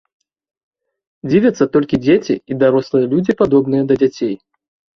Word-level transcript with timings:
Дзівяцца 1.31 1.63
толькі 1.75 2.01
дзеці 2.07 2.35
і 2.41 2.53
дарослыя 2.65 3.05
людзі, 3.15 3.39
падобныя 3.45 3.83
да 3.95 4.03
дзяцей. 4.05 4.35